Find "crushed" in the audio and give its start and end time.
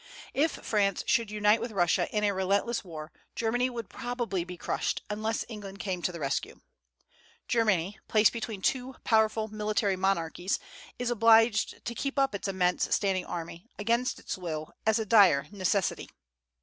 4.57-5.03